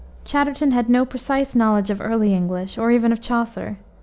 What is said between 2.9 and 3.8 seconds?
of Chaucer.